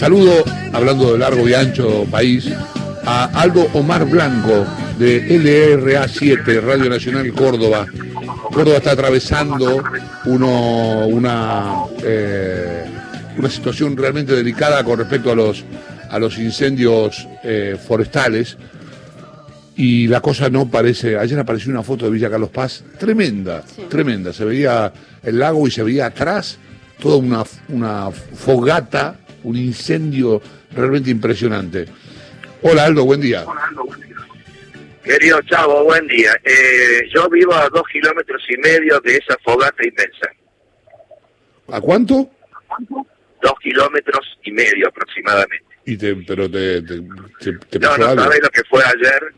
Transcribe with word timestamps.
Saludo, 0.00 0.32
hablando 0.72 1.12
de 1.12 1.18
largo 1.18 1.46
y 1.46 1.52
ancho 1.52 2.06
país, 2.10 2.50
a 3.04 3.26
Aldo 3.38 3.66
Omar 3.74 4.08
Blanco 4.08 4.66
de 4.98 5.18
LRA 5.38 6.08
7, 6.08 6.58
Radio 6.62 6.88
Nacional 6.88 7.30
Córdoba. 7.34 7.86
Córdoba 8.50 8.78
está 8.78 8.92
atravesando 8.92 9.84
uno, 10.24 11.06
una, 11.06 11.74
eh, 12.02 12.86
una 13.36 13.50
situación 13.50 13.94
realmente 13.94 14.34
delicada 14.34 14.82
con 14.84 15.00
respecto 15.00 15.32
a 15.32 15.34
los, 15.34 15.66
a 16.08 16.18
los 16.18 16.38
incendios 16.38 17.28
eh, 17.44 17.76
forestales 17.86 18.56
y 19.76 20.06
la 20.06 20.22
cosa 20.22 20.48
no 20.48 20.66
parece. 20.66 21.18
Ayer 21.18 21.38
apareció 21.38 21.70
una 21.70 21.82
foto 21.82 22.06
de 22.06 22.12
Villa 22.12 22.30
Carlos 22.30 22.48
Paz 22.48 22.82
tremenda, 22.98 23.62
tremenda. 23.90 24.32
Se 24.32 24.46
veía 24.46 24.90
el 25.22 25.38
lago 25.38 25.68
y 25.68 25.70
se 25.70 25.82
veía 25.82 26.06
atrás 26.06 26.56
toda 26.98 27.16
una, 27.16 27.44
una 27.68 28.10
fogata, 28.10 29.19
un 29.44 29.56
incendio 29.56 30.40
realmente 30.74 31.10
impresionante. 31.10 31.86
Hola 32.62 32.84
Aldo, 32.84 33.04
buen 33.04 33.20
día. 33.20 33.44
Querido 35.02 35.40
Chavo, 35.42 35.84
buen 35.84 36.06
día. 36.06 36.32
Eh, 36.44 37.08
yo 37.12 37.28
vivo 37.30 37.54
a 37.54 37.68
dos 37.70 37.82
kilómetros 37.90 38.42
y 38.50 38.56
medio 38.58 39.00
de 39.00 39.16
esa 39.16 39.36
fogata 39.42 39.82
inmensa. 39.84 40.30
¿A 41.72 41.80
cuánto? 41.80 42.30
Dos 42.88 43.54
kilómetros 43.62 44.38
y 44.44 44.52
medio 44.52 44.88
aproximadamente. 44.88 45.64
Y 45.86 45.96
te, 45.96 46.14
pero 46.16 46.50
te, 46.50 46.82
te, 46.82 47.00
te, 47.70 47.78
no, 47.78 47.96
no 47.96 48.14
sabes 48.14 48.40
lo 48.42 48.50
que 48.50 48.62
fue 48.68 48.82
ayer 48.84 49.34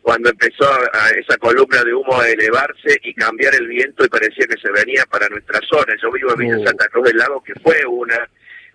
cuando 0.00 0.30
empezó 0.30 0.64
a 0.64 1.10
esa 1.10 1.36
columna 1.36 1.84
de 1.84 1.94
humo 1.94 2.18
a 2.18 2.28
elevarse 2.28 2.98
y 3.04 3.14
cambiar 3.14 3.54
el 3.54 3.68
viento 3.68 4.04
y 4.04 4.08
parecía 4.08 4.46
que 4.46 4.60
se 4.60 4.72
venía 4.72 5.04
para 5.10 5.28
nuestra 5.28 5.60
zona. 5.70 5.94
Yo 6.02 6.10
vivo 6.10 6.32
en 6.32 6.38
Villa 6.38 6.56
Oh. 6.58 6.66
Santa 6.66 6.88
Cruz 6.88 7.04
del 7.08 7.18
Lago, 7.18 7.42
que 7.44 7.52
fue 7.62 7.84
una 7.86 8.28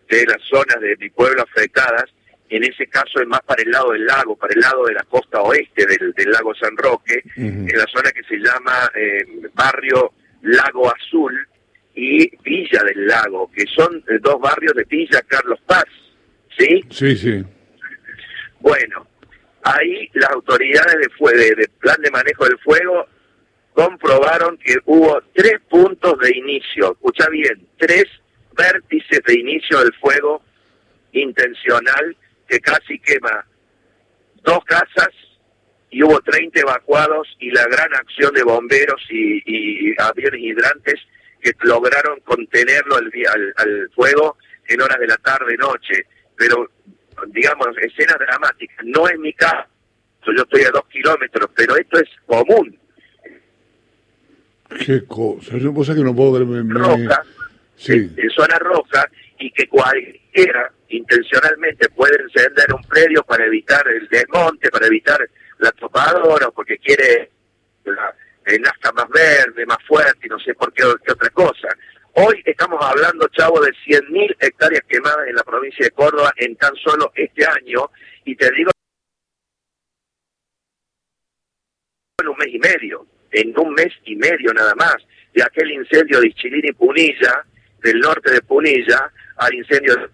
de 0.10 0.26
las 0.26 0.42
zonas 0.44 0.80
de 0.82 0.96
mi 0.98 1.10
pueblo 1.10 1.42
afectadas. 1.44 2.06
En 2.50 2.64
ese 2.64 2.88
caso 2.88 3.20
es 3.22 3.28
más 3.28 3.42
para 3.42 3.62
el 3.62 3.72
lado 3.72 3.92
del 3.92 4.06
lago, 4.06 4.36
para 4.38 4.54
el 4.54 4.62
lado 4.62 4.86
de 4.86 4.94
la 4.94 5.04
costa 5.04 5.42
oeste 5.42 5.86
del, 5.86 6.14
del 6.14 6.32
lago 6.32 6.56
San 6.56 6.78
Roque, 6.78 7.22
en 7.36 7.68
la 7.78 7.86
zona 7.94 8.10
que 8.12 8.24
se 8.24 8.38
llama 8.38 8.90
eh, 8.96 9.26
barrio 9.54 10.14
Lago 10.44 10.90
Azul 10.94 11.38
y 11.94 12.30
Villa 12.44 12.84
del 12.86 13.06
Lago, 13.08 13.52
que 13.54 13.66
son 13.76 13.98
eh, 14.08 14.18
dos 14.22 14.40
barrios 14.40 14.74
de 14.76 14.86
Villa 14.86 15.22
Carlos 15.28 15.60
Paz. 15.66 15.84
¿Sí? 16.58 16.86
Sí, 16.90 17.16
sí. 17.18 17.44
Bueno, 18.60 19.06
ahí 19.64 20.10
las 20.14 20.30
autoridades 20.32 20.96
de, 21.02 21.10
fue- 21.18 21.36
de, 21.36 21.54
de 21.56 21.68
plan 21.80 21.98
de 22.02 22.12
manejo 22.12 22.46
del 22.46 22.58
fuego 22.60 23.08
comprobaron 23.74 24.58
que 24.58 24.76
hubo 24.86 25.22
tres 25.34 25.60
puntos 25.70 26.18
de 26.20 26.36
inicio, 26.36 26.94
escucha 26.94 27.28
bien, 27.30 27.68
tres 27.78 28.06
vértices 28.58 29.22
de 29.26 29.40
inicio 29.40 29.80
del 29.80 29.94
fuego 29.94 30.42
intencional 31.14 32.16
que 32.48 32.60
casi 32.60 33.00
quema 33.00 33.46
dos 34.44 34.64
casas 34.66 35.10
y 35.90 36.04
hubo 36.04 36.20
30 36.22 36.60
evacuados 36.62 37.28
y 37.40 37.52
la 37.52 37.66
gran 37.66 37.94
acción 37.94 38.34
de 38.34 38.44
bomberos 38.44 39.02
y, 39.10 39.42
y 39.46 39.94
aviones 40.00 40.42
hidrantes 40.42 40.96
que 41.42 41.52
lograron 41.64 42.20
contenerlo 42.22 42.96
al, 42.98 43.12
al- 43.34 43.54
al 43.58 43.90
fuego 43.96 44.38
en 44.68 44.82
horas 44.82 45.00
de 45.00 45.08
la 45.08 45.18
tarde-noche. 45.18 46.06
Pero, 46.36 46.70
digamos, 47.28 47.68
escenas 47.82 48.18
dramáticas. 48.20 48.78
No 48.86 49.08
es 49.08 49.18
mi 49.20 49.34
caso, 49.34 49.66
yo 50.36 50.44
estoy 50.44 50.64
a 50.64 50.72
dos 50.72 50.86
kilómetros, 50.90 51.50
pero 51.56 51.76
esto 51.78 52.00
es 52.00 52.10
común. 52.26 52.78
Qué 54.86 55.06
cosa. 55.06 55.58
Yo 55.58 55.74
cosa 55.74 55.96
que 55.96 56.02
no 56.02 56.14
puedo 56.16 56.46
me- 56.46 56.64
me- 56.64 56.74
Sí. 57.78 57.94
en, 57.94 58.14
en 58.18 58.30
zona 58.32 58.60
roja, 58.60 59.10
y 59.40 59.52
que 59.52 59.68
cualquiera 59.68 60.72
intencionalmente 60.90 61.90
puede 61.90 62.22
encender 62.22 62.74
un 62.74 62.82
predio 62.84 63.24
para 63.24 63.46
evitar 63.46 63.88
el 63.88 64.08
desmonte, 64.10 64.70
para 64.70 64.88
evitar 64.88 65.20
la 65.60 65.72
topadora, 65.72 66.50
porque 66.52 66.78
quiere 66.78 67.32
la 67.86 68.14
el 68.48 68.62
nafta 68.62 68.92
más 68.94 69.10
verde, 69.10 69.66
más 69.66 69.78
fuerte, 69.86 70.26
y 70.26 70.30
no 70.30 70.40
sé 70.40 70.54
por 70.54 70.72
qué, 70.74 70.84
qué 71.06 71.12
otra 71.12 71.30
cosa. 71.32 71.68
Hoy 72.14 72.42
estamos 72.46 72.80
hablando, 72.82 73.28
chavo, 73.28 73.60
de 73.60 73.72
100.000 73.86 74.38
hectáreas 74.40 74.82
quemadas 74.88 75.28
en 75.28 75.36
la 75.36 75.44
provincia 75.44 75.86
de 75.86 75.92
Córdoba 75.92 76.32
en 76.38 76.56
tan 76.56 76.74
solo 76.76 77.12
este 77.16 77.46
año, 77.46 77.92
y 78.24 78.36
te 78.36 78.50
digo 78.52 78.72
en 82.20 82.28
un 82.28 82.38
mes 82.38 82.48
y 82.54 82.60
medio, 82.60 83.06
en 83.32 83.60
un 83.60 83.74
mes 83.74 83.94
y 84.06 84.16
medio 84.16 84.54
nada 84.54 84.74
más, 84.76 84.96
de 85.34 85.44
aquel 85.44 85.70
incendio 85.72 86.22
de 86.22 86.28
Ichilín 86.30 86.66
y 86.66 86.72
Punilla, 86.72 87.46
del 87.88 88.00
norte 88.02 88.32
de 88.34 88.42
Punilla, 88.42 89.10
al 89.38 89.54
incendio 89.54 89.96
de 89.96 90.10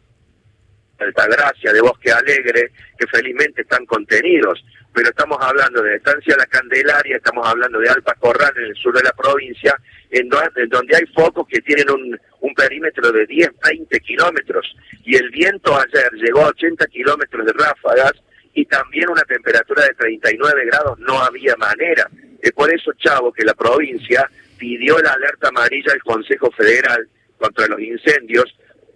Altagracia, 1.00 1.74
de 1.74 1.82
Bosque 1.82 2.12
Alegre, 2.12 2.72
que 2.98 3.08
felizmente 3.08 3.64
están 3.64 3.86
contenidos, 3.88 4.64
pero 4.94 5.10
estamos 5.10 5.40
hablando 5.42 5.82
de 5.82 5.96
Estancia 5.96 6.36
La 6.38 6.46
Candelaria, 6.46 7.18
estamos 7.18 7.48
hablando 7.48 7.80
de 7.80 7.90
Alpa 7.90 8.14
Corral 8.16 8.54
en 8.58 8.66
el 8.66 8.76
sur 8.76 8.96
de 8.96 9.02
la 9.02 9.12
provincia, 9.12 9.76
en, 10.12 10.30
en 10.56 10.70
donde 10.70 10.96
hay 10.96 11.06
focos 11.16 11.48
que 11.48 11.62
tienen 11.62 11.90
un, 11.90 12.20
un 12.42 12.54
perímetro 12.54 13.12
de 13.12 13.26
10, 13.26 13.50
20 13.68 14.00
kilómetros, 14.02 14.76
y 15.04 15.16
el 15.16 15.32
viento 15.32 15.76
ayer 15.76 16.12
llegó 16.14 16.42
a 16.42 16.50
80 16.50 16.86
kilómetros 16.88 17.44
de 17.44 17.54
ráfagas, 17.54 18.14
y 18.54 18.66
también 18.66 19.10
una 19.10 19.24
temperatura 19.24 19.84
de 19.84 19.96
39 19.96 20.66
grados, 20.68 21.00
no 21.00 21.20
había 21.20 21.56
manera. 21.56 22.08
Es 22.40 22.52
por 22.52 22.72
eso, 22.72 22.92
Chavo, 23.00 23.34
que 23.34 23.44
la 23.44 23.56
provincia 23.56 24.30
pidió 24.60 25.00
la 25.00 25.14
alerta 25.14 25.48
amarilla 25.48 25.92
al 25.92 26.04
Consejo 26.04 26.52
Federal 26.52 27.10
contra 27.44 27.68
los 27.68 27.80
incendios 27.82 28.46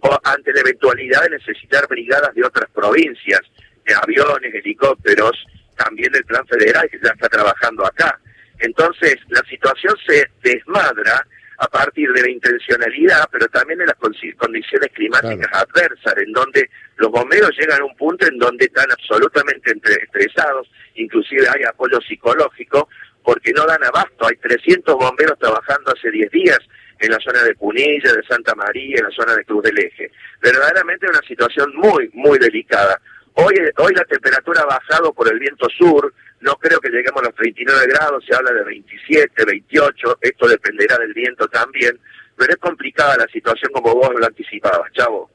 o 0.00 0.18
ante 0.24 0.52
la 0.52 0.60
eventualidad 0.60 1.22
de 1.24 1.36
necesitar 1.36 1.86
brigadas 1.86 2.34
de 2.34 2.44
otras 2.44 2.70
provincias, 2.70 3.40
de 3.84 3.94
aviones, 3.94 4.54
helicópteros, 4.54 5.36
también 5.76 6.10
del 6.12 6.24
plan 6.24 6.46
federal 6.46 6.88
que 6.90 6.98
ya 7.02 7.10
está 7.10 7.28
trabajando 7.28 7.84
acá. 7.84 8.18
Entonces, 8.60 9.16
la 9.28 9.42
situación 9.48 9.94
se 10.06 10.26
desmadra 10.42 11.26
a 11.58 11.66
partir 11.68 12.10
de 12.12 12.22
la 12.22 12.30
intencionalidad, 12.30 13.28
pero 13.30 13.46
también 13.48 13.80
de 13.80 13.86
las 13.86 13.96
condiciones 13.96 14.88
climáticas 14.94 15.50
adversas, 15.52 16.14
en 16.16 16.32
donde 16.32 16.70
los 16.96 17.10
bomberos 17.10 17.50
llegan 17.58 17.82
a 17.82 17.84
un 17.84 17.96
punto 17.96 18.26
en 18.26 18.38
donde 18.38 18.64
están 18.64 18.90
absolutamente 18.90 19.72
estresados, 20.02 20.70
inclusive 20.94 21.46
hay 21.48 21.64
apoyo 21.64 22.00
psicológico, 22.00 22.88
porque 23.24 23.52
no 23.52 23.66
dan 23.66 23.84
abasto. 23.84 24.26
Hay 24.26 24.36
300 24.36 24.94
bomberos 24.94 25.38
trabajando 25.38 25.92
hace 25.92 26.10
10 26.10 26.30
días 26.30 26.58
en 27.00 27.10
la 27.10 27.18
zona 27.20 27.42
de 27.44 27.54
Punilla, 27.54 28.12
de 28.12 28.22
Santa 28.28 28.54
María, 28.54 28.96
en 28.98 29.04
la 29.04 29.10
zona 29.10 29.34
de 29.36 29.44
Cruz 29.44 29.62
del 29.62 29.78
Eje. 29.78 30.10
Verdaderamente 30.42 31.06
una 31.08 31.20
situación 31.26 31.72
muy, 31.76 32.10
muy 32.14 32.38
delicada. 32.38 33.00
Hoy, 33.34 33.54
hoy 33.76 33.92
la 33.94 34.04
temperatura 34.04 34.62
ha 34.62 34.66
bajado 34.66 35.12
por 35.12 35.32
el 35.32 35.38
viento 35.38 35.68
sur, 35.78 36.12
no 36.40 36.54
creo 36.56 36.80
que 36.80 36.88
lleguemos 36.90 37.22
a 37.22 37.26
los 37.26 37.34
39 37.36 37.86
grados, 37.88 38.24
se 38.28 38.34
habla 38.34 38.52
de 38.52 38.64
27, 38.64 39.44
28, 39.44 40.18
esto 40.20 40.48
dependerá 40.48 40.96
del 40.98 41.12
viento 41.14 41.46
también, 41.48 41.98
pero 42.36 42.50
es 42.52 42.58
complicada 42.58 43.16
la 43.16 43.26
situación 43.28 43.70
como 43.72 43.94
vos 43.94 44.10
lo 44.18 44.26
anticipabas, 44.26 44.92
chavo. 44.92 45.30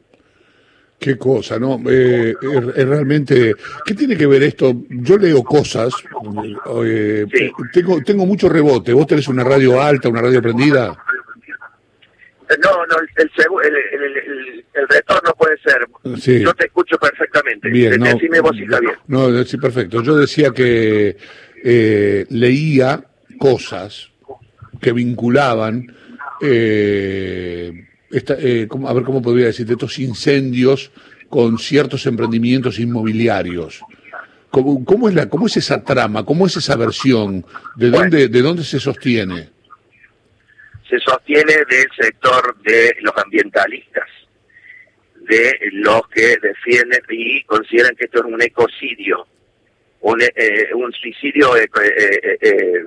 Qué 0.99 1.17
cosa, 1.17 1.59
¿no? 1.59 1.81
Eh, 1.89 2.33
realmente. 2.75 3.53
¿Qué 3.85 3.93
tiene 3.93 4.15
que 4.15 4.25
ver 4.25 4.41
esto? 4.43 4.73
Yo 4.89 5.17
leo 5.17 5.43
cosas. 5.43 5.93
eh, 6.85 7.25
Sí. 7.33 7.51
tengo, 7.73 8.01
tengo 8.03 8.25
mucho 8.25 8.47
rebote. 8.47 8.93
¿Vos 8.93 9.07
tenés 9.07 9.27
una 9.27 9.43
radio 9.43 9.81
alta, 9.81 10.07
una 10.07 10.21
radio 10.21 10.41
prendida? 10.41 10.95
No, 12.63 12.85
no, 12.85 12.95
el, 13.17 13.29
el, 13.37 13.75
el, 14.03 14.17
el- 14.73 14.87
retorno 14.89 15.33
puede 15.37 15.57
ser. 15.59 15.87
Sí. 16.19 16.41
Yo 16.41 16.53
te 16.53 16.65
escucho 16.65 16.97
perfectamente. 16.97 17.69
Bien, 17.69 17.99
no. 17.99 18.05
Decime 18.05 18.39
vos 18.41 18.51
si 18.55 18.63
está 18.63 18.79
bien. 18.79 18.93
No, 19.07 19.43
sí, 19.43 19.57
perfecto. 19.57 20.01
Yo 20.03 20.15
decía 20.17 20.51
que 20.51 21.15
eh, 21.63 22.25
leía 22.29 23.03
cosas 23.39 24.09
que 24.81 24.91
vinculaban, 24.91 25.87
eh, 26.41 27.85
esta- 28.11 28.35
eh, 28.39 28.67
¿cómo- 28.67 28.89
a 28.89 28.93
ver 28.93 29.03
cómo 29.03 29.21
podría 29.21 29.47
decir, 29.47 29.69
estos 29.71 29.97
incendios 29.99 30.91
con 31.29 31.57
ciertos 31.57 32.05
emprendimientos 32.05 32.77
inmobiliarios. 32.79 33.81
¿Cómo, 34.51 34.85
cómo 34.85 35.09
es 35.09 35.15
la, 35.15 35.29
cómo 35.29 35.47
es 35.47 35.57
esa 35.57 35.83
trama? 35.83 36.23
¿Cómo 36.25 36.45
es 36.45 36.55
esa 36.57 36.75
versión? 36.75 37.43
¿De 37.75 37.89
Bueno. 37.89 37.97
dónde, 37.97 38.27
de 38.27 38.41
dónde 38.43 38.63
se 38.63 38.79
sostiene? 38.79 39.49
Se 40.93 40.99
sostiene 40.99 41.53
del 41.67 41.87
sector 41.99 42.55
de 42.61 42.95
los 43.01 43.13
ambientalistas, 43.17 44.07
de 45.15 45.57
los 45.71 46.07
que 46.09 46.37
defienden 46.37 47.01
y 47.09 47.43
consideran 47.45 47.95
que 47.95 48.05
esto 48.05 48.19
es 48.19 48.25
un 48.25 48.41
ecocidio, 48.41 49.25
un, 50.01 50.21
eh, 50.21 50.69
un 50.75 50.91
suicidio 50.91 51.57
eh, 51.57 51.67
eh, 51.83 52.37
eh, 52.41 52.85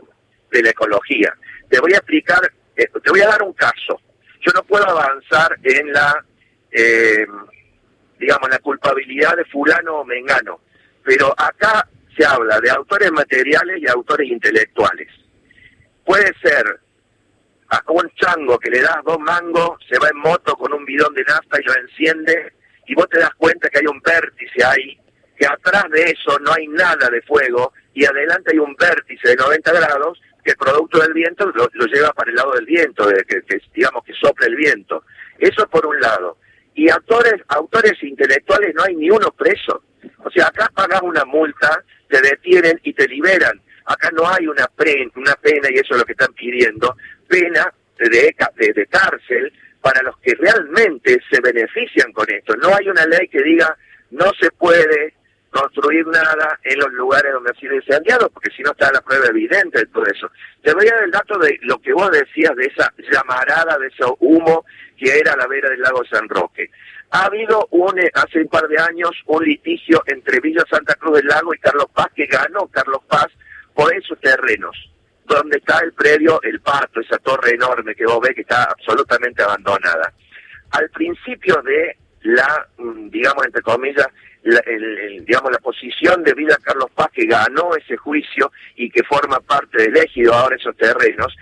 de 0.52 0.62
la 0.62 0.70
ecología. 0.70 1.36
Te 1.68 1.80
voy 1.80 1.94
a 1.94 1.96
explicar, 1.96 2.40
eh, 2.76 2.86
te 3.02 3.10
voy 3.10 3.22
a 3.22 3.28
dar 3.28 3.42
un 3.42 3.54
caso. 3.54 4.00
Yo 4.40 4.52
no 4.54 4.62
puedo 4.62 4.88
avanzar 4.88 5.58
en 5.64 5.92
la, 5.92 6.24
eh, 6.70 7.26
digamos, 8.20 8.48
la 8.50 8.60
culpabilidad 8.60 9.36
de 9.36 9.44
fulano 9.46 9.96
o 9.96 10.04
mengano, 10.04 10.60
pero 11.02 11.34
acá 11.36 11.88
se 12.16 12.24
habla 12.24 12.60
de 12.60 12.70
autores 12.70 13.10
materiales 13.10 13.82
y 13.82 13.88
autores 13.88 14.30
intelectuales. 14.30 15.08
Puede 16.04 16.32
ser 16.40 16.85
a 17.86 17.92
un 17.92 18.10
chango 18.14 18.58
que 18.58 18.70
le 18.70 18.80
das 18.80 18.98
dos 19.04 19.18
mangos, 19.18 19.78
se 19.88 19.98
va 19.98 20.08
en 20.08 20.18
moto 20.18 20.54
con 20.56 20.72
un 20.72 20.84
bidón 20.84 21.14
de 21.14 21.24
nafta 21.24 21.60
y 21.60 21.64
lo 21.64 21.74
enciende, 21.74 22.52
y 22.86 22.94
vos 22.94 23.08
te 23.08 23.18
das 23.18 23.34
cuenta 23.36 23.68
que 23.68 23.78
hay 23.78 23.86
un 23.86 24.00
atrás 25.46 25.84
de 25.90 26.02
eso 26.02 26.38
no 26.40 26.52
hay 26.52 26.68
nada 26.68 27.08
de 27.10 27.22
fuego 27.22 27.72
y 27.94 28.04
adelante 28.04 28.50
hay 28.52 28.58
un 28.58 28.74
vértice 28.76 29.28
de 29.28 29.36
90 29.36 29.72
grados 29.72 30.20
que 30.44 30.54
producto 30.54 31.00
del 31.00 31.12
viento 31.12 31.46
lo, 31.46 31.86
lleva 31.86 32.12
para 32.12 32.30
el 32.30 32.36
lado 32.36 32.52
del 32.52 32.66
viento, 32.66 33.06
de 33.06 33.24
que, 33.24 33.42
digamos 33.74 34.04
que 34.04 34.12
sopla 34.12 34.46
el 34.46 34.54
viento. 34.54 35.02
Eso 35.38 35.66
por 35.68 35.84
un 35.86 36.00
lado. 36.00 36.38
Y 36.74 36.88
autores, 36.88 37.34
autores 37.48 38.00
intelectuales 38.02 38.72
no 38.76 38.84
hay 38.84 38.94
ni 38.94 39.10
uno 39.10 39.32
preso. 39.32 39.82
O 40.24 40.30
sea, 40.30 40.46
acá 40.46 40.70
pagas 40.72 41.02
una 41.02 41.24
multa, 41.24 41.82
te 42.08 42.20
detienen 42.20 42.78
y 42.84 42.92
te 42.92 43.08
liberan. 43.08 43.60
Acá 43.86 44.10
no 44.12 44.28
hay 44.28 44.46
una, 44.46 44.66
una 45.16 45.34
pena, 45.34 45.68
y 45.70 45.74
eso 45.74 45.94
es 45.94 45.98
lo 45.98 46.04
que 46.04 46.12
están 46.12 46.32
pidiendo, 46.34 46.96
pena 47.28 47.72
de, 47.98 48.34
cárcel 48.90 49.52
para 49.80 50.02
los 50.02 50.16
que 50.18 50.34
realmente 50.34 51.20
se 51.30 51.40
benefician 51.40 52.12
con 52.12 52.30
esto. 52.30 52.56
No 52.56 52.74
hay 52.74 52.88
una 52.88 53.06
ley 53.06 53.28
que 53.28 53.42
diga 53.42 53.76
no 54.10 54.30
se 54.40 54.50
puede 54.52 55.14
construir 55.50 56.06
nada 56.06 56.58
en 56.64 56.78
los 56.78 56.92
lugares 56.92 57.32
donde 57.32 57.50
ha 57.50 57.60
sido 57.60 57.74
incendiado, 57.74 58.28
porque 58.30 58.50
si 58.54 58.62
no 58.62 58.72
está 58.72 58.92
la 58.92 59.00
prueba 59.00 59.26
evidente 59.26 59.78
de 59.78 59.86
todo 59.86 60.04
eso. 60.06 60.30
Te 60.62 60.74
voy 60.74 60.86
a 60.86 60.94
dar 60.94 61.04
el 61.04 61.10
dato 61.10 61.38
de 61.38 61.58
lo 61.62 61.78
que 61.78 61.92
vos 61.92 62.10
decías 62.10 62.54
de 62.56 62.66
esa 62.66 62.92
llamarada, 63.10 63.78
de 63.78 63.86
ese 63.86 64.04
humo 64.20 64.64
que 64.96 65.18
era 65.18 65.36
la 65.36 65.46
vera 65.46 65.70
del 65.70 65.80
lago 65.80 66.04
San 66.10 66.28
Roque. 66.28 66.70
Ha 67.10 67.26
habido 67.26 67.68
un, 67.70 67.98
eh, 67.98 68.10
hace 68.14 68.40
un 68.40 68.48
par 68.48 68.66
de 68.68 68.78
años 68.78 69.10
un 69.26 69.44
litigio 69.44 70.02
entre 70.06 70.40
Villa 70.40 70.64
Santa 70.68 70.94
Cruz 70.94 71.16
del 71.18 71.26
Lago 71.26 71.54
y 71.54 71.58
Carlos 71.58 71.86
Paz, 71.94 72.08
que 72.14 72.26
ganó 72.26 72.66
Carlos 72.66 73.02
Paz 73.06 73.28
por 73.74 73.94
esos 73.94 74.18
terrenos, 74.20 74.76
donde 75.26 75.58
está 75.58 75.78
el 75.80 75.92
predio 75.92 76.40
El 76.42 76.60
Pato, 76.60 77.00
esa 77.00 77.18
torre 77.18 77.54
enorme 77.54 77.94
que 77.94 78.06
vos 78.06 78.20
ves 78.20 78.34
que 78.34 78.42
está 78.42 78.64
absolutamente 78.64 79.42
abandonada. 79.42 80.12
Al 80.70 80.88
principio 80.90 81.60
de 81.62 81.96
la, 82.22 82.66
mm, 82.78 83.08
digamos, 83.10 83.44
entre 83.44 83.62
comillas, 83.62 84.06
la, 84.42 84.60
digamos, 85.20 85.50
la 85.50 85.58
posición 85.58 86.22
de 86.22 86.34
Vida 86.34 86.56
Carlos 86.62 86.90
Paz, 86.94 87.08
que 87.12 87.26
ganó 87.26 87.74
ese 87.74 87.96
juicio 87.96 88.52
y 88.76 88.88
que 88.90 89.02
forma 89.02 89.40
parte 89.40 89.82
del 89.82 89.96
ejido 89.96 90.32
ahora 90.34 90.56
esos 90.56 90.76
terrenos, 90.76 91.36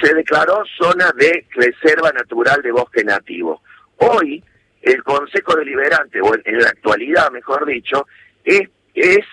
se 0.00 0.14
declaró 0.14 0.62
zona 0.78 1.10
de 1.16 1.46
reserva 1.50 2.10
natural 2.12 2.62
de 2.62 2.72
bosque 2.72 3.04
nativo. 3.04 3.62
Hoy, 3.96 4.42
el 4.82 5.02
Consejo 5.02 5.56
Deliberante, 5.56 6.20
o 6.20 6.32
en, 6.34 6.58
la 6.58 6.68
actualidad, 6.68 7.30
mejor 7.30 7.66
dicho, 7.66 8.06
es, 8.44 8.68
es 8.94 9.24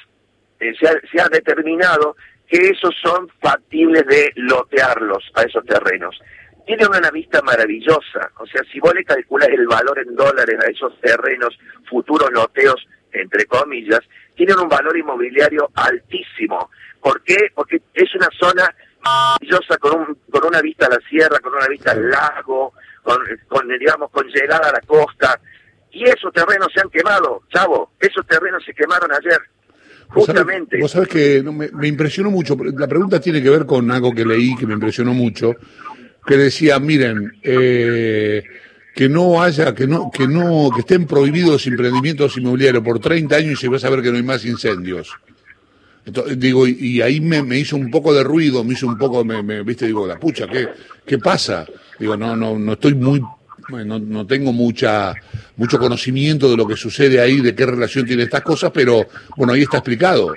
eh, 0.60 0.74
se, 0.80 0.88
ha, 0.88 0.94
se 1.12 1.22
ha 1.22 1.28
determinado 1.28 2.16
que 2.52 2.70
esos 2.70 2.94
son 3.02 3.30
factibles 3.42 4.06
de 4.08 4.34
lotearlos 4.36 5.24
a 5.36 5.44
esos 5.44 5.66
terrenos 5.66 6.20
tiene 6.66 6.86
una 6.86 7.12
vista 7.12 7.42
maravillosa. 7.42 8.32
O 8.40 8.46
sea, 8.46 8.62
si 8.72 8.80
vos 8.80 8.94
le 8.94 9.04
calculas 9.04 9.50
el 9.50 9.68
valor 9.68 10.00
en 10.00 10.16
dólares 10.16 10.58
a 10.64 10.70
esos 10.70 11.00
terrenos, 11.02 11.58
futuros 11.90 12.30
loteos, 12.32 12.88
entre 13.12 13.46
comillas, 13.46 14.00
tienen 14.36 14.60
un 14.60 14.70
valor 14.70 14.96
inmobiliario 14.98 15.70
altísimo. 15.76 16.70
¿Por 17.02 17.22
qué? 17.24 17.52
Porque 17.54 17.82
es 17.94 18.16
una 18.16 18.30
zona 18.40 18.74
maravillosa 19.04 19.78
con, 19.80 20.00
un, 20.00 20.18
con 20.32 20.46
una 20.46 20.62
vista 20.62 20.86
a 20.86 20.90
la 20.90 21.00
sierra, 21.10 21.40
con 21.40 21.54
una 21.54 21.68
vista 21.68 21.92
al 21.92 22.10
lago, 22.10 22.74
con, 23.04 23.18
con, 23.48 23.68
digamos, 23.68 24.10
con 24.12 24.28
llegada 24.28 24.70
a 24.70 24.74
la 24.74 24.82
costa. 24.82 25.40
Y 25.92 26.06
esos 26.06 26.32
terrenos 26.32 26.70
se 26.74 26.80
han 26.80 26.90
quemado, 26.90 27.42
chavo. 27.54 27.92
Esos 28.00 28.26
terrenos 28.28 28.64
se 28.64 28.74
quemaron 28.74 29.12
ayer. 29.12 29.42
Justamente. 30.14 30.80
Vos 30.80 30.92
sabés, 30.92 31.08
que 31.08 31.42
me, 31.44 31.70
me 31.70 31.88
impresionó 31.88 32.32
mucho. 32.32 32.58
La 32.78 32.88
pregunta 32.88 33.20
tiene 33.20 33.42
que 33.42 33.50
ver 33.50 33.66
con 33.66 33.90
algo 33.92 34.14
que 34.14 34.26
leí 34.26 34.56
que 34.56 34.68
me 34.68 34.74
impresionó 34.74 35.14
mucho 35.14 35.56
que 36.26 36.38
decía, 36.38 36.80
miren, 36.80 37.34
eh, 37.42 38.44
que 38.94 39.10
no 39.10 39.42
haya, 39.42 39.74
que 39.74 39.88
no, 39.88 40.12
que 40.12 40.28
no, 40.28 40.70
que 40.74 40.82
estén 40.82 41.06
prohibidos 41.08 41.66
emprendimientos 41.68 42.38
inmobiliarios 42.38 42.84
por 42.84 43.00
30 43.00 43.36
años 43.36 43.54
y 43.54 43.56
se 43.56 43.68
va 43.68 43.78
a 43.78 43.80
saber 43.80 44.02
que 44.02 44.12
no 44.12 44.18
hay 44.18 44.24
más 44.24 44.46
incendios. 44.46 45.10
Entonces, 46.06 46.40
digo, 46.40 46.68
y, 46.68 47.02
ahí 47.02 47.22
me, 47.22 47.44
me, 47.44 47.60
hizo 47.60 47.76
un 47.76 47.92
poco 47.92 48.14
de 48.14 48.24
ruido, 48.24 48.64
me 48.64 48.74
hizo 48.74 48.88
un 48.88 48.98
poco, 48.98 49.24
me, 49.24 49.44
me, 49.44 49.62
viste, 49.64 49.86
digo, 49.86 50.08
la 50.08 50.20
pucha, 50.20 50.48
¿qué, 50.48 50.68
qué 51.06 51.20
pasa? 51.20 51.66
Digo, 52.00 52.18
no, 52.18 52.36
no, 52.36 52.58
no 52.58 52.74
estoy 52.74 52.96
muy, 52.96 53.22
no, 53.70 54.00
no 54.00 54.28
tengo 54.28 54.52
mucha, 54.52 55.14
mucho 55.58 55.78
conocimiento 55.78 56.50
de 56.50 56.58
lo 56.58 56.68
que 56.68 56.76
sucede 56.76 57.20
ahí, 57.20 57.42
de 57.42 57.56
qué 57.56 57.66
relación 57.66 58.06
tiene 58.06 58.24
estas 58.24 58.42
cosas, 58.42 58.72
pero 58.72 59.06
bueno, 59.38 59.54
ahí 59.54 59.62
está 59.62 59.78
explicado. 59.78 60.34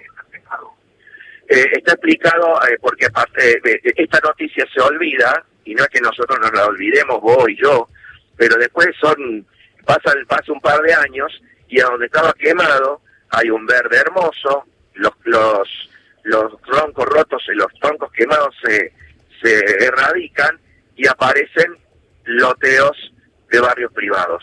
Eh, 1.46 1.66
está 1.72 1.92
explicado 1.92 2.58
eh, 2.62 2.78
porque 2.80 3.06
aparte, 3.06 3.60
esta 3.96 4.20
noticia 4.20 4.64
se 4.72 4.80
olvida 4.80 5.44
y 5.64 5.74
no 5.74 5.84
es 5.84 5.88
que 5.90 6.00
nosotros 6.00 6.38
nos 6.40 6.52
la 6.52 6.66
olvidemos 6.66 7.20
vos 7.20 7.48
y 7.48 7.56
yo, 7.56 7.88
pero 8.36 8.56
después 8.56 8.88
son 9.00 9.46
pasa, 9.84 10.12
pasa 10.26 10.52
un 10.52 10.60
par 10.60 10.80
de 10.80 10.94
años 10.94 11.42
y 11.68 11.80
a 11.80 11.84
donde 11.84 12.06
estaba 12.06 12.32
quemado 12.34 13.02
hay 13.30 13.50
un 13.50 13.66
verde 13.66 13.98
hermoso, 13.98 14.64
los 14.94 15.12
los 15.24 15.68
los 16.22 16.60
troncos 16.62 17.04
rotos 17.04 17.42
y 17.52 17.56
los 17.56 17.72
troncos 17.80 18.10
quemados 18.12 18.54
se, 18.62 18.92
se 19.42 19.84
erradican 19.84 20.58
y 20.96 21.06
aparecen 21.06 21.76
loteos 22.24 23.12
de 23.50 23.60
barrios 23.60 23.92
privados. 23.92 24.42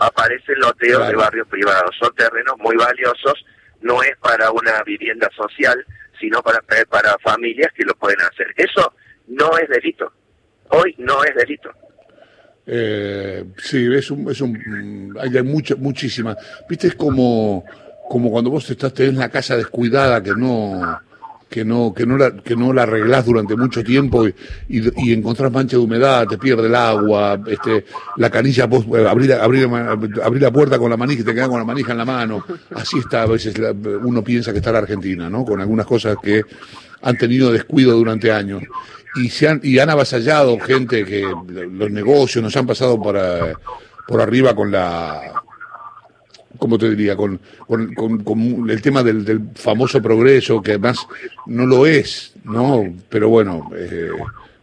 Aparecen 0.00 0.58
loteos 0.60 1.08
de 1.08 1.16
barrios 1.16 1.48
privados. 1.48 1.96
Son 1.98 2.14
terrenos 2.14 2.56
muy 2.58 2.76
valiosos, 2.76 3.44
no 3.80 4.02
es 4.02 4.16
para 4.18 4.50
una 4.50 4.82
vivienda 4.84 5.28
social, 5.36 5.84
sino 6.20 6.42
para, 6.42 6.60
para 6.88 7.16
familias 7.18 7.72
que 7.74 7.84
lo 7.84 7.94
pueden 7.94 8.20
hacer. 8.20 8.46
Eso 8.56 8.92
no 9.28 9.56
es 9.58 9.68
delito. 9.68 10.12
Hoy 10.70 10.94
no 10.98 11.24
es 11.24 11.34
delito. 11.34 11.70
Eh, 12.70 13.44
sí, 13.56 13.88
es 13.94 14.10
un, 14.10 14.30
es 14.30 14.40
un, 14.42 15.16
hay 15.18 15.42
mucha, 15.42 15.74
muchísimas. 15.76 16.36
Viste, 16.68 16.88
es 16.88 16.94
como, 16.94 17.64
como 18.08 18.30
cuando 18.30 18.50
vos 18.50 18.68
estás 18.68 18.92
tenés 18.92 19.14
la 19.14 19.30
casa 19.30 19.56
descuidada 19.56 20.22
que 20.22 20.32
no, 20.36 21.00
que 21.48 21.64
no, 21.64 21.94
que 21.94 22.04
no 22.04 22.18
la, 22.18 22.36
que 22.36 22.54
no 22.54 22.72
la 22.72 22.82
arreglás 22.82 23.24
durante 23.24 23.56
mucho 23.56 23.82
tiempo 23.82 24.26
y, 24.26 24.34
y, 24.68 25.12
encontrás 25.12 25.50
mancha 25.50 25.76
de 25.76 25.82
humedad, 25.82 26.26
te 26.26 26.36
pierde 26.36 26.66
el 26.66 26.74
agua, 26.74 27.40
este, 27.46 27.86
la 28.16 28.28
canilla, 28.28 28.66
vos 28.66 28.84
eh, 28.94 29.06
abrir, 29.08 29.32
abrir, 29.32 29.68
abrir 30.22 30.42
la 30.42 30.50
puerta 30.50 30.78
con 30.78 30.90
la 30.90 30.96
manija 30.96 31.22
y 31.22 31.24
te 31.24 31.34
quedas 31.34 31.48
con 31.48 31.58
la 31.58 31.64
manija 31.64 31.92
en 31.92 31.98
la 31.98 32.04
mano. 32.04 32.44
Así 32.74 32.98
está, 32.98 33.22
a 33.22 33.26
veces 33.26 33.54
uno 34.02 34.22
piensa 34.22 34.52
que 34.52 34.58
está 34.58 34.72
la 34.72 34.78
Argentina, 34.78 35.30
¿no? 35.30 35.44
Con 35.44 35.60
algunas 35.60 35.86
cosas 35.86 36.16
que 36.22 36.42
han 37.02 37.16
tenido 37.16 37.50
descuido 37.50 37.92
durante 37.96 38.30
años 38.30 38.62
y, 39.16 39.30
se 39.30 39.48
han, 39.48 39.60
y 39.62 39.78
han 39.78 39.88
avasallado 39.88 40.58
gente 40.58 41.04
que 41.04 41.22
los 41.22 41.90
negocios 41.90 42.42
nos 42.42 42.56
han 42.56 42.66
pasado 42.66 43.00
por, 43.00 43.18
por 44.06 44.20
arriba 44.20 44.54
con 44.54 44.70
la 44.70 45.42
¿cómo 46.58 46.78
te 46.78 46.90
diría? 46.90 47.16
Con, 47.16 47.40
con, 47.66 48.70
el 48.70 48.82
tema 48.82 49.02
del, 49.02 49.24
del, 49.24 49.40
famoso 49.54 50.02
progreso, 50.02 50.60
que 50.60 50.72
además 50.72 51.06
no 51.46 51.66
lo 51.66 51.86
es, 51.86 52.34
¿no? 52.44 52.84
Pero 53.08 53.28
bueno, 53.28 53.70
eh, 53.76 54.10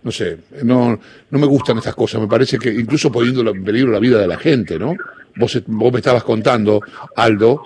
no 0.04 0.12
sé, 0.12 0.38
no, 0.64 1.00
no 1.32 1.40
me 1.40 1.48
gustan 1.48 1.78
estas 1.78 1.96
cosas, 1.96 2.22
me 2.22 2.28
parece 2.28 2.60
que 2.60 2.72
incluso 2.72 3.12
poniendo 3.12 3.50
en 3.50 3.64
peligro 3.64 3.92
la 3.92 4.00
vida 4.00 4.20
de 4.20 4.28
la 4.28 4.38
gente, 4.38 4.78
¿no? 4.78 4.96
Vos, 5.38 5.62
vos 5.66 5.92
me 5.92 6.00
estabas 6.00 6.24
contando, 6.24 6.80
Aldo, 7.16 7.64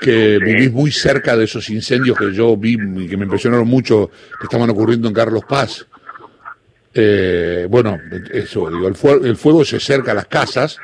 que 0.00 0.38
vivís 0.38 0.72
muy 0.72 0.92
cerca 0.92 1.36
de 1.36 1.44
esos 1.44 1.68
incendios 1.70 2.16
que 2.16 2.32
yo 2.32 2.56
vi 2.56 2.74
y 2.74 3.08
que 3.08 3.16
me 3.16 3.24
impresionaron 3.24 3.66
mucho, 3.66 4.10
que 4.38 4.44
estaban 4.44 4.70
ocurriendo 4.70 5.08
en 5.08 5.14
Carlos 5.14 5.42
Paz. 5.48 5.86
Eh, 6.94 7.66
bueno, 7.68 7.98
eso, 8.32 8.70
digo, 8.70 8.86
el 8.86 8.94
fuego, 8.94 9.24
el 9.24 9.36
fuego 9.36 9.64
se 9.64 9.76
acerca 9.76 10.12
a 10.12 10.14
las 10.14 10.26
casas 10.26 10.78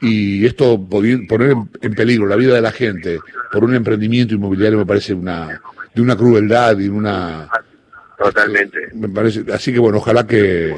y 0.00 0.44
esto 0.44 0.80
poner 0.88 1.54
en 1.80 1.94
peligro 1.94 2.26
la 2.26 2.36
vida 2.36 2.54
de 2.54 2.60
la 2.60 2.72
gente 2.72 3.18
por 3.52 3.64
un 3.64 3.74
emprendimiento 3.74 4.34
inmobiliario 4.34 4.78
me 4.78 4.86
parece 4.86 5.14
una 5.14 5.60
de 5.94 6.02
una 6.02 6.16
crueldad 6.16 6.78
y 6.78 6.88
una 6.88 7.48
totalmente. 8.18 8.88
me 8.94 9.08
parece 9.08 9.44
así 9.52 9.72
que 9.72 9.78
bueno 9.78 9.98
ojalá 9.98 10.26
que 10.26 10.76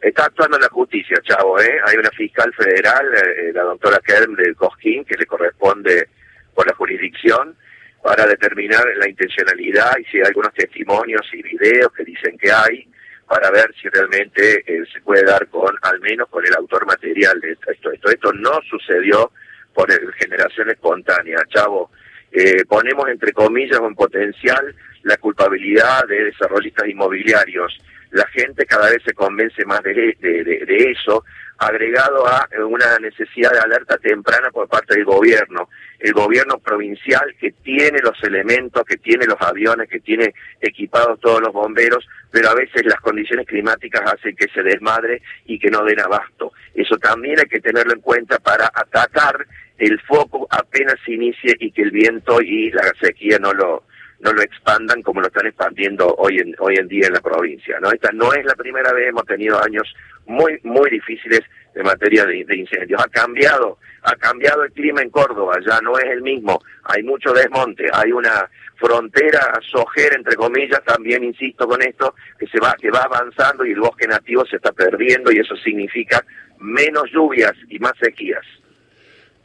está 0.00 0.24
actuando 0.26 0.58
la 0.58 0.68
justicia 0.68 1.18
chavo 1.22 1.60
eh 1.60 1.78
hay 1.86 1.96
una 1.96 2.10
fiscal 2.10 2.52
federal 2.54 3.06
eh, 3.14 3.52
la 3.52 3.62
doctora 3.62 4.00
Kerm 4.04 4.34
de 4.34 4.54
Cosquín 4.54 5.04
que 5.04 5.16
le 5.16 5.26
corresponde 5.26 6.08
por 6.54 6.66
la 6.66 6.74
jurisdicción 6.74 7.54
para 8.02 8.26
determinar 8.26 8.84
la 8.96 9.08
intencionalidad 9.08 9.96
y 9.98 10.04
si 10.04 10.18
hay 10.18 10.24
algunos 10.26 10.52
testimonios 10.54 11.22
y 11.32 11.42
videos 11.42 11.92
que 11.92 12.04
dicen 12.04 12.36
que 12.38 12.52
hay 12.52 12.88
para 13.28 13.50
ver 13.50 13.74
si 13.80 13.88
realmente 13.88 14.64
eh, 14.66 14.84
se 14.92 15.00
puede 15.00 15.24
dar 15.24 15.46
con, 15.48 15.74
al 15.82 16.00
menos 16.00 16.28
con 16.28 16.44
el 16.46 16.54
autor 16.54 16.86
material 16.86 17.40
de 17.40 17.52
esto. 17.52 17.70
Esto, 17.90 18.10
esto 18.10 18.32
no 18.32 18.60
sucedió 18.68 19.32
por 19.72 19.90
generación 20.14 20.70
espontánea, 20.70 21.38
chavo. 21.48 21.90
Eh, 22.32 22.64
ponemos 22.68 23.08
entre 23.08 23.32
comillas 23.32 23.80
en 23.80 23.94
potencial 23.94 24.74
la 25.02 25.16
culpabilidad 25.16 26.06
de 26.06 26.24
desarrollistas 26.24 26.88
inmobiliarios. 26.88 27.78
La 28.10 28.26
gente 28.28 28.66
cada 28.66 28.90
vez 28.90 29.02
se 29.04 29.12
convence 29.12 29.64
más 29.64 29.82
de, 29.82 29.92
de 29.92 30.94
eso, 30.96 31.24
agregado 31.58 32.26
a 32.26 32.48
una 32.66 32.98
necesidad 32.98 33.52
de 33.52 33.60
alerta 33.60 33.96
temprana 33.98 34.50
por 34.50 34.68
parte 34.68 34.94
del 34.94 35.04
gobierno. 35.04 35.68
el 36.00 36.12
gobierno 36.12 36.58
provincial 36.58 37.34
que 37.40 37.52
tiene 37.52 37.98
los 38.00 38.22
elementos, 38.24 38.84
que 38.84 38.98
tiene 38.98 39.24
los 39.24 39.40
aviones, 39.40 39.88
que 39.88 40.00
tiene 40.00 40.34
equipados 40.60 41.18
todos 41.18 41.40
los 41.40 41.52
bomberos, 41.52 42.06
pero 42.30 42.50
a 42.50 42.54
veces 42.54 42.84
las 42.84 43.00
condiciones 43.00 43.46
climáticas 43.46 44.02
hacen 44.12 44.36
que 44.36 44.48
se 44.48 44.62
desmadre 44.62 45.22
y 45.46 45.58
que 45.58 45.70
no 45.70 45.82
den 45.82 46.00
abasto. 46.00 46.52
Eso 46.74 46.96
también 46.98 47.38
hay 47.38 47.46
que 47.46 47.60
tenerlo 47.60 47.94
en 47.94 48.00
cuenta 48.00 48.38
para 48.38 48.66
atacar 48.66 49.46
el 49.78 50.00
foco 50.02 50.46
apenas 50.50 50.94
se 51.04 51.12
inicie 51.12 51.56
y 51.58 51.70
que 51.70 51.82
el 51.82 51.90
viento 51.90 52.40
y 52.40 52.70
la 52.70 52.92
sequía 53.00 53.38
no 53.38 53.52
lo 53.52 53.84
no 54.20 54.32
lo 54.32 54.42
expandan 54.42 55.02
como 55.02 55.20
lo 55.20 55.26
están 55.26 55.46
expandiendo 55.46 56.14
hoy 56.18 56.38
en 56.38 56.54
hoy 56.58 56.76
en 56.78 56.88
día 56.88 57.06
en 57.06 57.14
la 57.14 57.20
provincia 57.20 57.78
no 57.80 57.90
esta 57.90 58.10
no 58.12 58.32
es 58.32 58.44
la 58.44 58.54
primera 58.54 58.92
vez 58.92 59.08
hemos 59.08 59.24
tenido 59.24 59.62
años 59.62 59.94
muy 60.26 60.58
muy 60.62 60.90
difíciles 60.90 61.42
de 61.74 61.82
materia 61.82 62.24
de, 62.24 62.56
incendios. 62.56 63.02
Ha 63.02 63.08
cambiado 63.08 63.78
ha 64.02 64.14
cambiado 64.16 64.64
el 64.64 64.72
clima 64.72 65.02
en 65.02 65.10
Córdoba 65.10 65.56
ya 65.66 65.80
no 65.80 65.98
es 65.98 66.04
el 66.04 66.22
mismo. 66.22 66.60
Hay 66.84 67.02
mucho 67.02 67.32
desmonte 67.32 67.86
hay 67.92 68.12
una 68.12 68.48
frontera 68.76 69.52
sojera 69.70 70.16
entre 70.16 70.36
comillas 70.36 70.82
también 70.84 71.24
insisto 71.24 71.66
con 71.66 71.80
esto 71.82 72.14
que 72.38 72.46
se 72.46 72.60
va 72.60 72.74
que 72.80 72.90
va 72.90 73.02
avanzando 73.02 73.64
y 73.64 73.72
el 73.72 73.80
bosque 73.80 74.06
nativo 74.06 74.44
se 74.46 74.56
está 74.56 74.72
perdiendo 74.72 75.32
y 75.32 75.38
eso 75.38 75.56
significa 75.56 76.24
menos 76.58 77.10
lluvias 77.12 77.52
y 77.68 77.78
más 77.78 77.92
sequías 78.00 78.44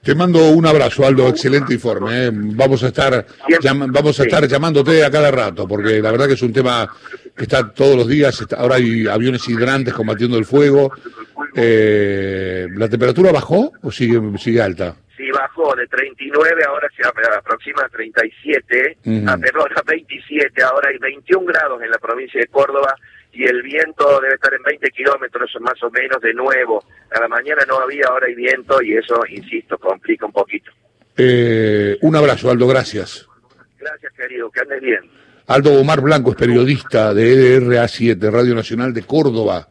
te 0.01 0.15
mando 0.15 0.49
un 0.49 0.65
abrazo, 0.65 1.05
Aldo, 1.05 1.27
excelente 1.27 1.73
informe. 1.73 2.27
¿eh? 2.27 2.31
Vamos 2.33 2.83
a 2.83 2.87
estar 2.87 3.25
vamos 3.89 4.19
a 4.19 4.23
estar 4.23 4.47
llamándote 4.47 5.03
a 5.03 5.11
cada 5.11 5.29
rato, 5.29 5.67
porque 5.67 6.01
la 6.01 6.11
verdad 6.11 6.27
que 6.27 6.33
es 6.33 6.41
un 6.41 6.53
tema 6.53 6.87
que 7.35 7.43
está 7.43 7.69
todos 7.71 7.95
los 7.95 8.07
días. 8.07 8.45
ahora 8.57 8.75
hay 8.75 9.07
aviones 9.07 9.47
hidrantes 9.47 9.93
combatiendo 9.93 10.37
el 10.37 10.45
fuego. 10.45 10.91
Eh, 11.55 12.67
¿La 12.75 12.87
temperatura 12.87 13.31
bajó 13.31 13.71
o 13.81 13.91
sigue, 13.91 14.19
sigue 14.37 14.61
alta? 14.61 14.95
Sí, 15.17 15.29
bajó 15.31 15.75
de 15.75 15.85
39, 15.87 16.63
ahora 16.65 16.87
se 16.95 17.05
aproxima 17.05 17.83
a 17.83 17.89
37, 17.89 18.97
a, 19.27 19.37
perdón, 19.37 19.67
a 19.75 19.81
27, 19.85 20.63
ahora 20.63 20.89
hay 20.89 20.97
21 20.97 21.45
grados 21.45 21.81
en 21.81 21.91
la 21.91 21.97
provincia 21.97 22.39
de 22.39 22.47
Córdoba 22.47 22.95
y 23.31 23.45
el 23.45 23.61
viento 23.61 24.19
debe 24.21 24.35
estar 24.35 24.53
en 24.53 24.63
20 24.63 24.89
kilómetros 24.89 25.51
más 25.61 25.81
o 25.83 25.89
menos 25.91 26.21
de 26.21 26.33
nuevo. 26.33 26.83
A 27.11 27.19
la 27.19 27.27
mañana 27.27 27.63
no 27.67 27.79
había, 27.79 28.05
ahora 28.09 28.27
hay 28.27 28.35
viento 28.35 28.81
y 28.81 28.97
eso, 28.97 29.19
insisto, 29.29 29.77
complica 29.77 30.25
un 30.25 30.31
poquito. 30.31 30.71
Eh, 31.15 31.97
un 32.01 32.15
abrazo, 32.15 32.49
Aldo, 32.49 32.67
gracias. 32.67 33.27
Gracias, 33.77 34.13
querido, 34.13 34.49
que 34.49 34.61
andes 34.61 34.81
bien. 34.81 34.99
Aldo 35.47 35.79
Omar 35.79 36.01
Blanco 36.01 36.31
es 36.31 36.37
periodista 36.37 37.13
de 37.13 37.55
EDRA 37.55 37.87
7, 37.87 38.29
Radio 38.29 38.53
Nacional 38.55 38.93
de 38.93 39.03
Córdoba. 39.03 39.67